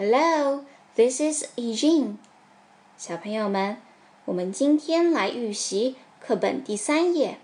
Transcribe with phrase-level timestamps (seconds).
[0.00, 0.64] Hello,
[0.94, 2.16] this is Eugene。
[2.96, 3.76] 小朋友们，
[4.26, 7.38] 我们今天来预习课本第三页。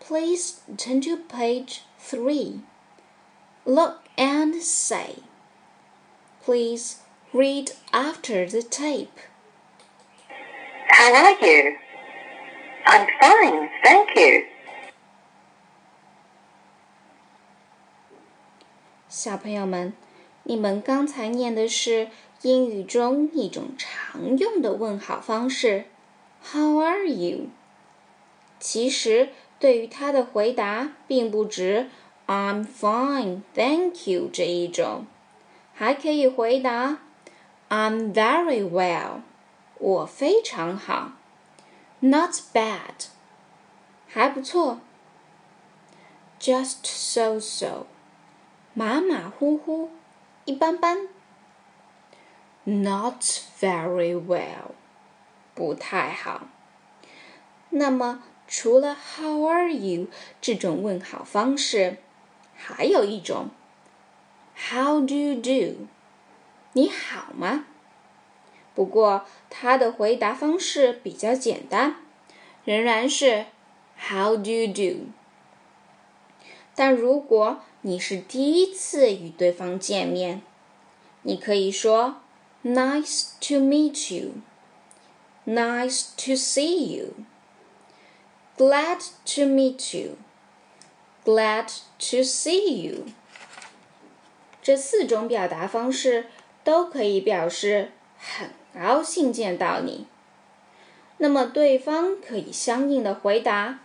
[0.00, 2.60] Please turn to page three.
[3.64, 5.16] Look and say.
[6.44, 6.96] Please
[7.32, 9.08] read after the tape.
[10.88, 11.78] How are you?
[12.84, 14.44] I'm fine, thank you.
[19.08, 19.94] 小朋友们，
[20.49, 22.07] 你们刚才念的是
[22.41, 25.85] 英语中一种常用的问好方式
[26.43, 27.49] ，How are you？
[28.59, 31.87] 其实对于他的回答，并不止
[32.25, 35.05] I'm fine, thank you 这一种，
[35.75, 36.97] 还可以回答
[37.69, 39.21] I'm very well，
[39.77, 41.11] 我非常好
[41.99, 43.09] ，Not bad，
[44.07, 44.79] 还不错
[46.41, 47.85] ，Just so so，
[48.73, 49.91] 马马虎虎。
[50.49, 51.07] 一般般
[52.63, 53.21] ，not
[53.59, 54.71] very well，
[55.53, 56.47] 不太好。
[57.69, 60.07] 那么，除了 How are you
[60.41, 61.97] 这种问好方式，
[62.55, 63.49] 还有一种
[64.55, 65.85] How do you do？
[66.73, 67.65] 你好吗？
[68.73, 71.97] 不过，他的回答方式比较简单，
[72.65, 73.45] 仍然是
[73.99, 75.09] How do you do？
[76.73, 80.41] 但如果你是第一次与对方见面，
[81.21, 82.17] 你可以说
[82.61, 84.33] "Nice to meet you",
[85.45, 87.13] "Nice to see you",
[88.57, 90.17] "Glad to meet you",
[91.23, 91.67] "Glad
[91.99, 93.05] to see you"。
[94.61, 96.25] 这四种表达方式
[96.65, 100.05] 都可以表示很高兴见到你。
[101.19, 103.79] 那么对方可以相应的回答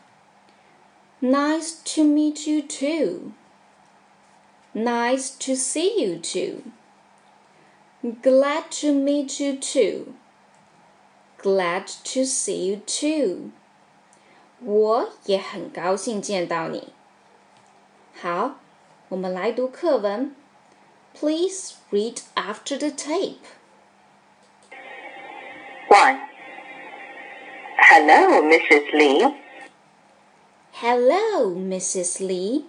[1.20, 3.30] "Nice to meet you too".
[4.73, 6.71] Nice to see you too.
[8.21, 10.13] Glad to meet you too.
[11.41, 13.51] Glad to see you too.
[14.61, 16.93] 我也很高兴见到你。
[18.21, 18.59] 好，
[19.09, 20.35] 我们来读课文。
[21.13, 23.39] Please read after the tape.
[25.89, 26.19] One.
[27.77, 28.93] Hello, Mrs.
[28.93, 29.35] Lee.
[30.73, 32.23] Hello, Mrs.
[32.23, 32.65] Lee.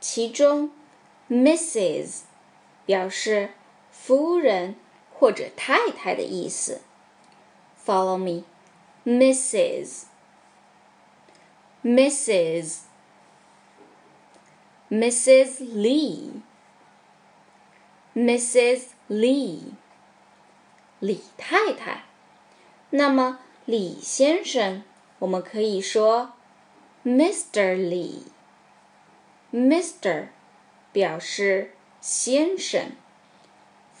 [0.00, 0.70] 其中
[1.29, 2.21] Mrs.
[2.85, 3.51] 表示
[3.91, 4.75] 夫人
[5.13, 6.81] 或者太太的意思。
[7.85, 8.43] Follow me,
[9.05, 10.03] Mrs.
[11.83, 12.79] Mrs.
[14.89, 15.61] Mrs.
[15.63, 16.41] Lee.
[18.15, 18.83] Mrs.
[19.09, 19.73] Lee.
[20.99, 22.05] 李太太。
[22.89, 24.83] 那么李先生，
[25.19, 26.33] 我们可以说
[27.03, 27.75] Mr.
[27.75, 28.23] Lee。
[30.97, 32.93] 表示先生。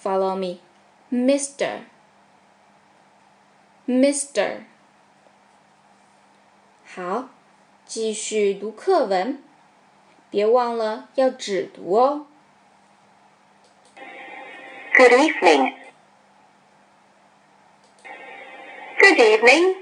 [0.01, 0.57] Follow me,
[1.11, 1.81] Mister.
[3.85, 4.61] Mister.
[6.83, 7.29] 好，
[7.85, 9.43] 继续读课文，
[10.31, 12.25] 别忘了要只读哦。
[14.95, 15.75] Good evening.
[18.97, 19.75] Good evening.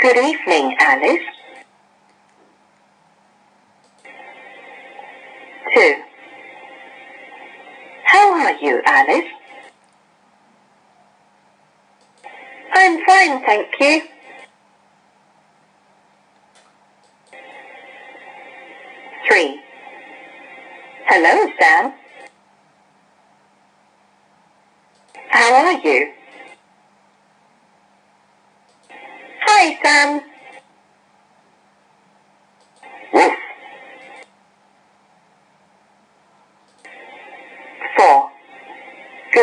[0.00, 1.35] Good evening, Alice.
[5.76, 5.94] Two.
[8.04, 9.30] How are you, Alice?
[12.72, 14.00] I'm fine, thank you.
[19.28, 19.60] Three.
[21.08, 21.92] Hello, Sam.
[25.28, 26.12] How are you?
[29.42, 30.35] Hi, Sam.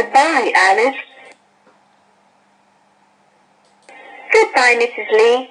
[0.04, 0.98] Goodbye, Alice.
[4.34, 5.12] Goodbye, Mrs.
[5.14, 5.50] Lee.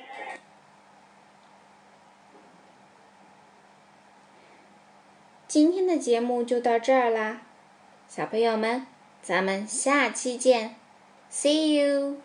[5.48, 7.40] 今天的节目就到这儿啦，
[8.06, 8.87] 小朋友们，
[9.22, 10.76] 咱们下期见
[11.31, 12.19] ，See you。